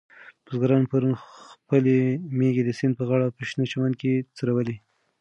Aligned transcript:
بزګرانو 0.45 0.89
پرون 0.91 1.13
خپلې 1.51 1.97
مېږې 2.37 2.63
د 2.65 2.69
سیند 2.79 2.93
په 2.97 3.03
غاړه 3.09 3.27
په 3.35 3.41
شنه 3.49 3.65
چمن 3.71 3.91
کې 4.01 4.11
څرولې 4.37 4.73
وې. 4.75 4.77